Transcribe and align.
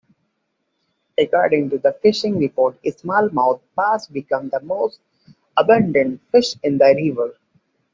According 1.19 1.69
to 1.69 1.91
fishing 2.01 2.39
reports 2.39 2.79
small-mouth 3.01 3.61
bass 3.75 4.07
became 4.07 4.49
the 4.49 4.59
most 4.61 4.99
abundant 5.57 6.19
fish 6.31 6.55
in 6.63 6.79
the 6.79 6.91
river. 6.97 7.35